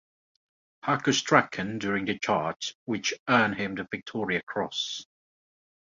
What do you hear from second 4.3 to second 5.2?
Cross.